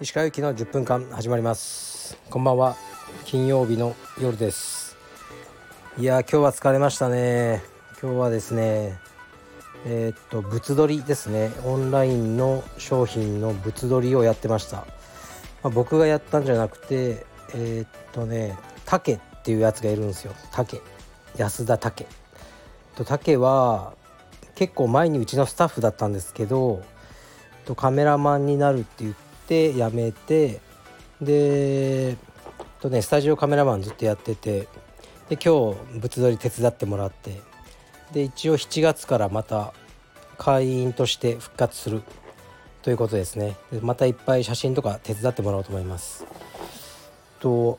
[0.00, 2.18] 石川由紀の10分間始まります。
[2.28, 2.74] こんばんは。
[3.24, 4.96] 金曜日の夜です。
[5.96, 7.62] いや今日は疲れましたね。
[8.02, 8.98] 今日はですね
[9.86, 11.52] えー、っと物撮りですね。
[11.64, 14.84] オンラインの商品の物撮りをやってました、ま
[15.64, 17.24] あ、僕がやったんじゃなくて
[17.54, 20.32] えー、っとね竹っていうやつがいるんですよ。
[20.50, 20.80] 竹
[21.36, 22.08] 安田竹
[22.96, 23.94] と竹は
[24.54, 26.82] 結構前にうちのスタッフだったんですけど
[27.64, 29.14] とカメラマンになるって言っ
[29.46, 30.60] て辞めて
[31.20, 32.16] で
[32.80, 34.68] とねスタジオカメラマンずっとやってて
[35.28, 37.40] で今日物撮り手伝ってもらって
[38.12, 39.72] で一応7月からまた
[40.36, 42.02] 会員として復活する
[42.82, 43.56] ということですね。
[43.72, 46.26] でまたいっぱい写真とか手伝ってもらおうと思います。
[47.40, 47.78] と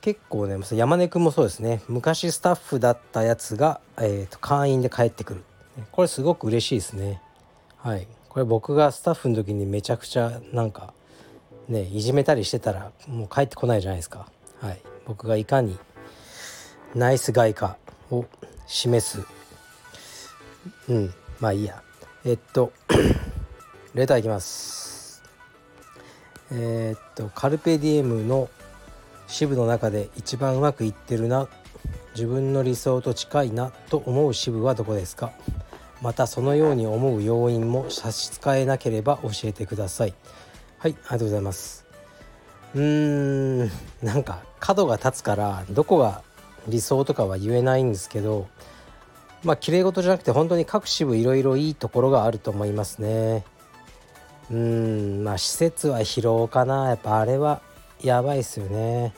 [0.00, 1.82] 結構ね山根君もそうですね。
[1.88, 5.44] 昔スタッフだったやつが、えーと、会員で帰ってくる。
[5.92, 7.20] これすごく嬉しいですね。
[7.76, 8.06] はい。
[8.28, 10.94] これ僕がスタッフの時にめちゃくちゃなんか
[11.68, 14.26] ねいじめたりしてたらもう帰ってこないじゃないですか。
[14.60, 14.80] はい。
[15.06, 15.78] 僕がいかに
[16.94, 17.76] ナイスガイか
[18.10, 18.24] を
[18.66, 19.26] 示す。
[20.88, 21.14] うん。
[21.40, 21.82] まあいいや。
[22.24, 22.72] えっと
[23.94, 25.22] レターいきます。
[26.52, 28.48] えー、っとカルペディエムの
[29.30, 31.48] 支部の中で一番うまくいってるな。
[32.14, 33.70] 自分の理想と近いな。
[33.88, 35.30] と思う支部はどこですか？
[36.02, 40.14] またそのように思う要因も差し支えなければ教えてください。
[40.78, 41.86] はいありがとうございます。
[42.74, 43.70] うーん
[44.02, 46.22] なんか角が立つからどこが
[46.68, 48.48] 理想とかは言えないんですけど
[49.44, 53.44] まあ綺麗事じゃなくて本当に各支部いろいろいいところがあると思いますね。
[54.50, 56.88] うんまあ施設は疲労かな。
[56.88, 57.62] やっぱあれは
[58.02, 59.12] やばいっすよね。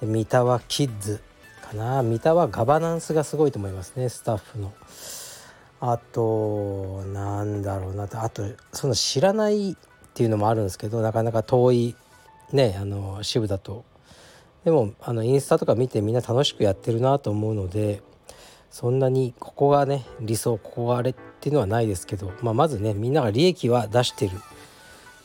[0.00, 1.20] 三田はキッズ
[1.62, 2.02] かな。
[2.02, 4.72] 三田はガバナンスがすごいと思いますねスタッフの。
[5.80, 8.08] あとなんだろうな。
[8.12, 9.76] あとその知らないっ
[10.14, 11.96] ていうのもあるんですけどなかなか遠い
[12.52, 13.84] ねあの支部だと。
[14.64, 18.02] でもあのインスタとか見てみんな楽しくやってるなと思うので
[18.70, 24.32] そんなにここがね理想ここがあれっていうのはないですけど、まあ、まずねみんなが利益は出してる。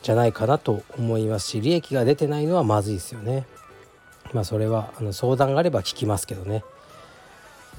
[0.01, 3.45] じゃないかなと思いますし利益が出てないのはまずいですよね。
[4.34, 6.63] まあそれはあの相談があれば聞きますけどね。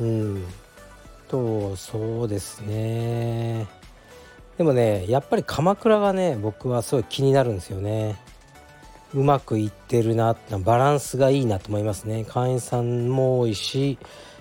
[0.00, 0.44] うん
[1.28, 3.66] とそうですね
[4.58, 8.16] でもねやっぱり鎌倉がね僕はすごい気になるんですよね。
[9.14, 13.98] うまくいってるなバランスがいいなと思いますね会員さんも多いし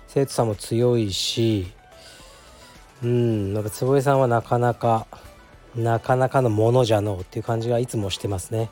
[0.08, 1.68] 生徒さんも強いし
[3.03, 5.08] うんなんか坪井さんはなかなか
[5.76, 8.70] なかなかのものじゃのうっていう感じがいつもしてますね。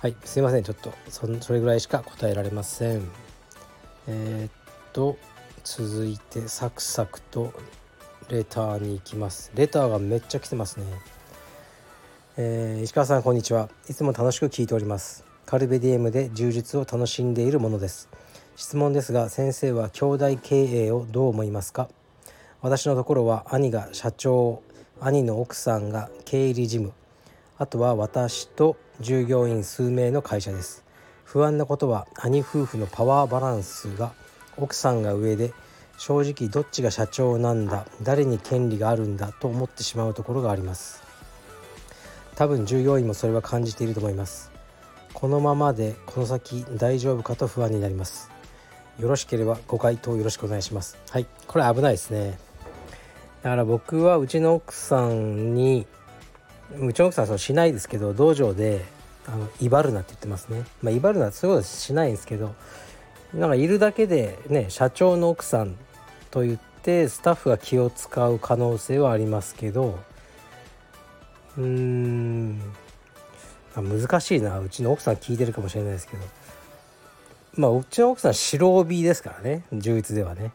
[0.00, 0.62] はいすいません。
[0.62, 3.08] ちょっとそれぐらいしか答えられません。
[4.06, 4.52] えー、っ
[4.92, 5.16] と
[5.64, 7.52] 続いてサクサクと
[8.28, 9.50] レターに行きます。
[9.54, 10.86] レターがめっちゃ来てますね。
[12.36, 13.68] えー、石川さんこんにちは。
[13.88, 15.24] いつも楽しく聞いております。
[15.46, 18.08] カルベディエムで充実を楽しんでいるものです。
[18.56, 21.88] 質問ですが先生は兄弟経営をどう思いますか？
[22.60, 24.62] 私のところは兄が社長
[25.06, 26.94] 兄の奥さんが経理事務。
[27.58, 30.82] あとは私と従業員数名の会社です。
[31.24, 34.14] 不安なことは兄夫婦のパワーバランスが
[34.56, 35.52] 奥さんが上で
[35.98, 41.02] 正直どっちが社長なんだ誰に権利があるんだと思ってしまうところがあります。
[42.34, 44.50] 多分従業員もそれは感じていると思います。
[45.12, 48.30] このままでこの先大丈夫かと不安になります。
[48.98, 50.96] よろしければご回答よろしくお願いします。
[51.10, 52.38] はいこれ危ないですね。
[53.44, 55.86] だから僕はうちの奥さんに
[56.80, 58.82] うちの奥さんはそうしないですけど道場で
[59.26, 60.64] あの威張るなって言ってますね。
[60.82, 62.54] ま威張るなってそういうことはしないんですけど
[63.34, 65.76] なんかいるだけでね社長の奥さん
[66.30, 69.98] と言ってスタッフが気を使う可能性はありますけど
[71.58, 72.62] うーん
[73.76, 74.58] 難しいな。
[74.58, 76.22] うちの奥さん聞いてるかもしれないですけど。
[77.56, 79.64] まあうちの奥さん白帯ですからね。
[79.70, 80.52] 充実ではね。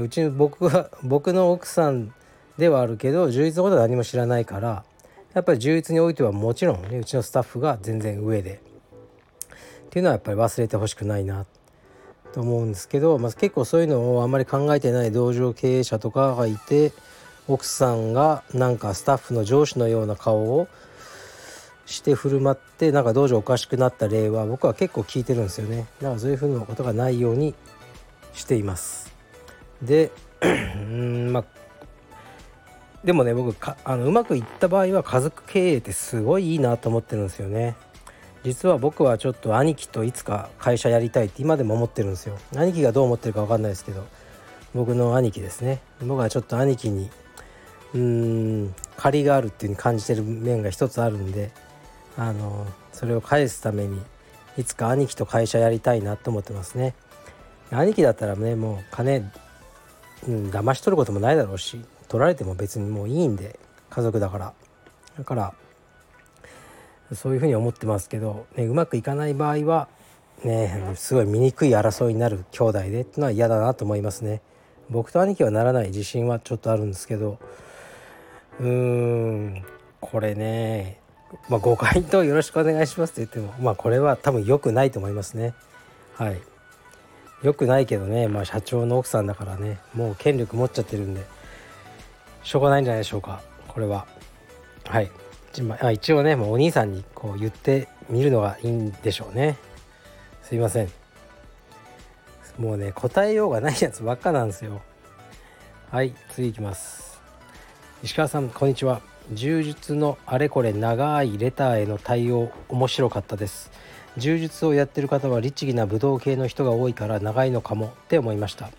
[0.00, 2.12] うちの僕は僕の奥さん
[2.58, 4.84] ではあるけど充実のことは何も知らないから
[5.34, 8.60] やっぱり充実においてはもちろんねうちのスタッフが全然上で。
[9.86, 11.46] っていうのはやっぱり忘れてほしくないな
[12.32, 16.92] と思うんですけど、まあ、結構そういうのをあんまり考えてない道場経営者とかがいて
[17.46, 20.66] 奥さんがなんかスタッフの上司のような顔を
[21.86, 25.86] して振る舞ってなんか道場おかしくなった例は僕は結構聞いてるんですよね。
[26.00, 27.54] だからそういうふうなことがないように
[28.32, 29.03] しています。
[29.82, 30.10] で
[30.42, 31.44] うんまあ
[33.04, 37.76] でもね僕かあのうまくいった場合は家族経営ってすごいいいなと思ってるんですよね。
[38.44, 42.38] 実は僕はちょっと兄貴といつか会社やりたいって今でも思ってるんですよ。
[42.54, 44.06] 兄貴がどう思ってるか分かんないですけど
[44.74, 45.80] 僕の兄貴ですね。
[46.00, 47.10] 僕はちょっと兄貴に
[47.94, 51.52] うーん借りがあるっていう風に感じてる面が一つあるんで
[52.16, 54.00] あのそれを返すために
[54.56, 56.94] いつか兄貴と会社やりたいなと思ってますね。
[57.70, 59.30] 兄貴だったらねもう金、
[60.26, 63.58] うん、騙し取ることもないだろうし取られても別にもういいんで
[63.90, 64.52] 家族だから。
[65.18, 65.54] だから
[67.12, 69.88] そういうふうに思ってますけど、ね、うまくいかない場合は
[70.42, 74.40] ねすごい醜い争いになる兄弟でっていうのは嫌だなと思いますね。
[74.90, 77.38] 僕と兄貴はならない自信はちょっとあるんですけど
[78.60, 79.64] うーん
[80.00, 81.00] これね
[81.48, 85.54] まあ、ご回答よろしくお願いしますって言ってもまあこれは多分良くないと思いますね。
[86.14, 86.40] はい。
[87.44, 88.26] 良くないけどね。
[88.26, 89.78] まあ社長の奥さんだからね。
[89.94, 91.24] もう権力持っちゃってるんで。
[92.42, 93.42] しょうがないんじゃないでしょうか。
[93.68, 94.06] これは。
[94.86, 95.10] はい。
[95.92, 99.56] 一応ねもうお兄さんにこう言ってみるのがいいんでしょうね。
[100.42, 100.88] すいません。
[102.58, 104.80] もうね答えようがないやつばっかなんですよ。
[105.90, 107.20] はい次いきます。
[108.02, 109.00] 石川さんこんにちは。
[109.32, 113.70] 柔術のあれこれ長いレターへの対応面白かったです。
[114.16, 118.70] 柔術をやってる方は律儀な武道系の人が多いから長いのかもって思いました。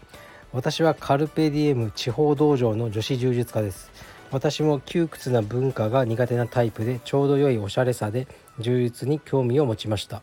[0.53, 3.91] 私はカルペディエム地方道場の女子柔術家です。
[4.31, 8.27] 私も窮屈な文化が苦手なタイプでちょうど良いおしゃれさで
[8.59, 10.21] 柔術に興味を持ちました。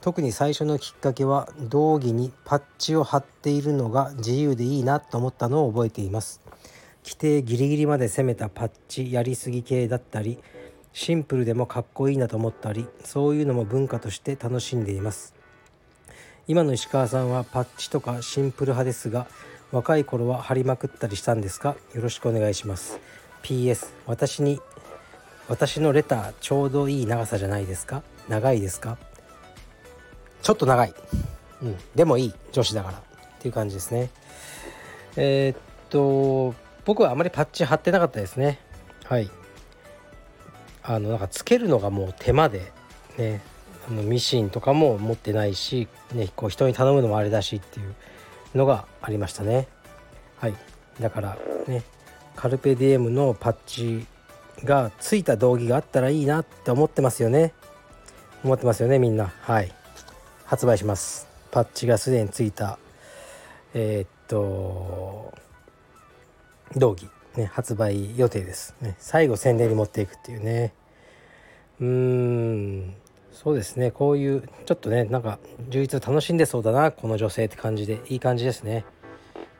[0.00, 6.42] 特に最初のきっかけは道着にパッチを貼っているのが自由でいいなと思ったのを覚えています。
[7.04, 10.38] 規定ギリギリまで攻めたパッチやりすぎ系だったり
[10.94, 15.34] シンプルでもかっこいいなと思ったりそういうのも文化として楽しんでいます。
[16.46, 19.26] 今の石川さんはパッチとかシンプル派ですが
[19.72, 21.74] 若い頃は貼りまくったりしたんですか？
[21.94, 23.00] よろしくお願いします。
[23.42, 24.60] PS 私に
[25.48, 28.04] 私のレターちょうどいい長さじゃないですか？
[28.28, 28.96] 長いですか？
[30.42, 30.94] ちょっと長い。
[31.62, 32.98] うんでもいい女子だから。
[32.98, 33.02] っ
[33.40, 34.10] ていう感じですね。
[35.16, 35.58] えー、っ
[35.90, 36.54] と
[36.84, 38.60] 僕はあまりパッチ貼ってなかったですね。
[39.06, 39.28] はい。
[40.84, 42.72] あのなんかつけるのがもう手間で
[43.18, 43.42] ね
[43.88, 47.94] あのミシンとかも持ってないし、ね、こう人に頼むのもあれだしっていう
[48.54, 49.66] のがありましたね。
[50.38, 50.54] はい。
[51.00, 51.82] だからね
[52.36, 54.06] カルペディエムのパッチ
[54.64, 57.52] がついた道着があったらいいなって思ってますよね。
[58.44, 59.32] 思ってますよねみんな。
[59.42, 59.72] はい。
[60.44, 61.26] 発売します。
[61.50, 62.78] パッチがすでについた
[63.76, 65.34] えー、っと
[66.76, 70.72] 道着、ね、発売予定です、ね、最後宣伝に持っていくっていうね。
[71.80, 72.94] うーん。
[73.32, 73.90] そうですね。
[73.90, 78.84] こういうちょっとねなんか充実楽しんでそうだなこの女性って感じでいい感じですね。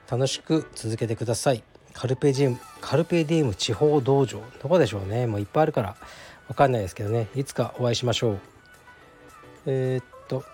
[0.09, 1.65] 楽しく続けてください。
[1.93, 4.41] カルペディウムカルペディウム地方道場。
[4.62, 5.26] どこでしょうね。
[5.26, 5.97] もういっぱいあるから。
[6.49, 7.29] わかんないですけどね。
[7.35, 8.38] いつかお会いしましょう。
[9.67, 10.44] えー、っと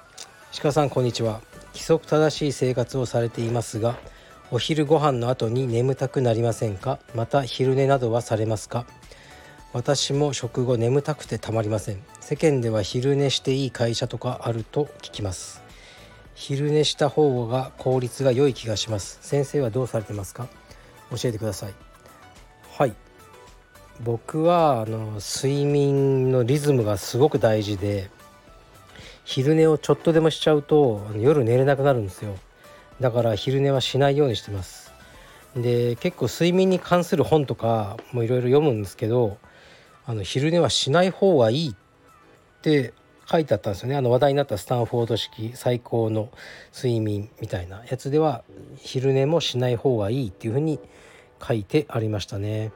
[0.53, 1.41] 石川さんこんにちは。
[1.73, 3.99] 規則正しい生活をされていますが
[4.53, 6.99] お昼ご飯の後に眠たくなりませんか？
[7.15, 8.85] また昼寝などはされますか？
[9.73, 12.03] 私も食後眠たくてたまりません。
[12.19, 15.63] 世間では昼寝していい会社とかあると聞きます。
[16.35, 19.21] 昼寝した方が効率が良い気がします。
[19.23, 20.49] 先生はどうされてますか？
[21.13, 21.75] 教えてください。
[22.77, 22.95] はい。
[24.03, 28.11] 僕はあの睡眠のリズムがすごく大事で
[29.25, 32.35] 昼寝をちょっとでもしちゃうと夜寝れなくなるんですよ。
[33.01, 34.93] だから昼寝はしないようにしてます。
[35.57, 39.39] で結構睡眠に関する本とかもいろいろ読むんですけど
[40.07, 41.75] あの昼寝はしない方がいいっ
[42.63, 42.95] て
[43.29, 43.97] 書いてあったんですよね。
[43.97, 46.31] あの話題になったスタンフォード式最高の
[46.75, 48.45] 睡眠みたいなやつでは
[48.77, 50.79] 昼寝もしない方がいいっていうふうに
[51.43, 52.73] 書いてありましたね。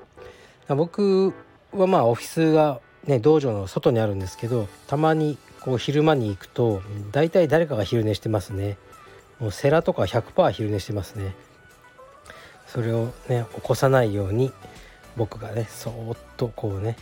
[0.69, 1.35] 僕
[1.73, 6.83] はまあオフィスがね道場の外にあるんですけどたまにこう昼間に行くと
[7.13, 8.79] 大体誰かが昼寝してますね。
[9.45, 11.35] もうセラとか100%昼寝してますね。
[12.67, 14.55] それをね起こさないように
[15.19, 16.97] 僕がねそーっとこうね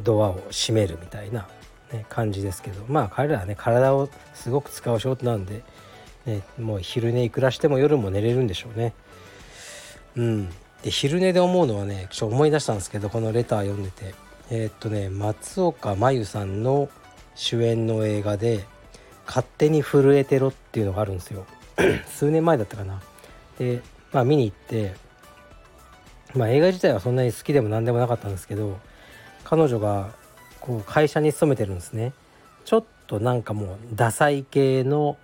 [0.00, 1.46] ドアを閉めるみたいな、
[1.92, 5.62] ね、感じですけどまあ彼らはね体をすごく使う仕事なんで、
[6.26, 8.92] ね、もう昼寝いくらしても夜も寝れるんでしょうね。
[10.16, 10.48] うん。
[10.82, 14.14] で昼寝で思うのはねちょっと思い出したんですけどこのレター読んでて。
[14.50, 16.88] えー、っとね松岡真優さんの
[17.36, 18.64] 主演の映画で
[19.26, 21.46] 「勝手に震えてろ」っていうのがあるんですよ。
[22.08, 23.00] 数年前だったかな
[23.58, 24.94] でまあ見に行って
[26.34, 28.78] まあ映画自体はそんなに好きでも何でもなかったんですけど
[29.44, 30.10] 彼女が
[30.60, 32.12] こう会社に勤めてるんですね
[32.64, 35.16] ちょっとなんかもうダサい系の、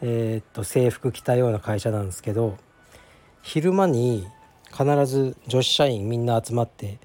[0.00, 2.56] えー、っと制服着たような会社なんですけど
[3.42, 4.26] 昼間に
[4.70, 6.98] 必ず女子社員みんな集まって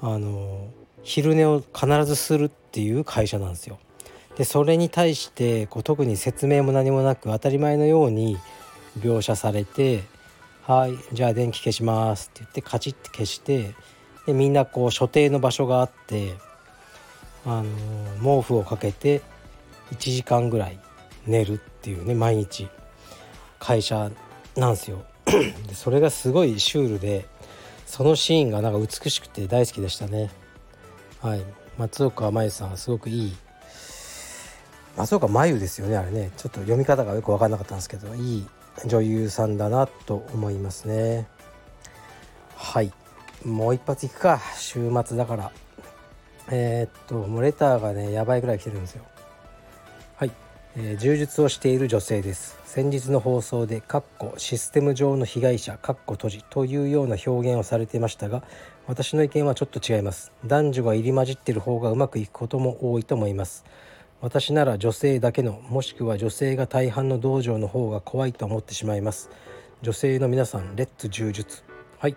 [0.00, 0.68] あの
[1.02, 3.78] 昼寝を必ずするっていう会社なんですよ。
[4.36, 8.38] でそれに対してこう特に説明も何もなく当たり前のように
[8.98, 10.04] 描写されて
[10.62, 13.74] はいじゃあ電気消します」って言ってカチッて消して
[14.26, 16.34] でみんなこう所定の場所があって
[17.44, 19.20] あの毛布をかけて
[19.92, 20.78] 1時間ぐらい
[21.26, 22.68] 寝るっていうね毎日
[23.58, 24.10] 会社
[24.56, 25.04] なんですよ。
[25.68, 27.26] でそれがすごいシュールで
[27.86, 30.30] そのシーンがなんか美しくて大好きでしたね。
[31.20, 31.44] はい。
[31.78, 33.36] 松岡真優さんすごくいい
[34.96, 36.30] 松岡真優ですよねあれね。
[36.36, 38.46] ちょっと読み方がよく分かんなかったんですけどいい
[38.86, 41.26] 女優さんだなと思いますね。
[42.56, 42.92] はい。
[43.44, 44.40] もう一発いくか。
[44.56, 45.52] 週末だから。
[46.50, 49.04] えー、っともうレターがねやばいぐらい来てるんですよ。
[50.16, 50.30] はい、
[50.76, 52.58] えー、柔術をしている女性です。
[52.66, 58.42] 先日の放送で「かっこシステム上の被害者」かっこ閉じというような表現をされていましたが
[58.86, 60.32] 私の意見はちょっと違います。
[60.44, 63.64] 男女が入り混じってる方がうまくいくことも多いと思います。
[64.22, 69.30] 私なら女性だけのもしくは女性が大半の道場の方が怖いと思ってしまいます。
[69.82, 71.64] 女性の皆さんレッツ柔術。
[71.98, 72.16] はい。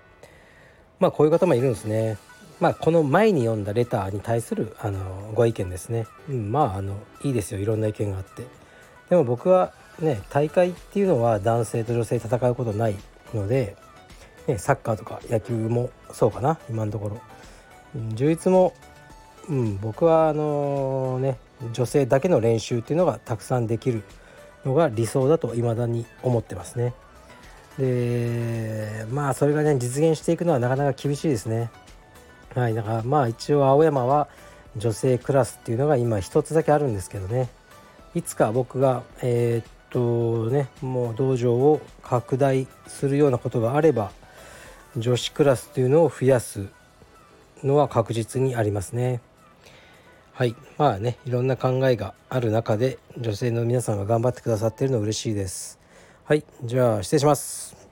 [1.00, 2.18] まあこういう方もいるんですね。
[2.60, 7.60] まあこの前に読んだレターに対するあのご意見ですね、うん、まああのいいですよ。
[7.60, 8.46] いろんな意見があって。
[9.10, 12.96] でも僕はね大会っていうのは男性と女性戦うことない
[13.34, 13.76] ので、
[14.46, 17.20] ね、サッカーとか野球もそうかな今のところ、
[17.96, 18.76] うん、充実も、
[19.50, 21.38] うん、僕はあのね
[21.74, 24.04] 女性だけの練習っていうのがたくさんできる
[24.66, 26.94] のが理想だと未だに思ってますね。
[27.78, 31.70] でまあそれがね実現していくのはなかなか厳しいですね。
[32.56, 34.28] はいだからまあ一応青山は
[34.78, 37.50] 女性クラスっていうのが今一つだけあるんですけどね
[38.14, 44.12] いつか僕がえー、っとねもう道場を拡大するようなことがあれば
[44.98, 46.68] 女子クラスというのを増やす
[47.64, 49.20] のは確実にありますね。
[50.36, 50.54] はい。
[50.78, 55.80] まあねいろんな考えがある中で女性の皆さんが頑張ってくださっているの嬉しいです。
[56.26, 56.44] はい。
[56.62, 57.85] じゃあ失礼します。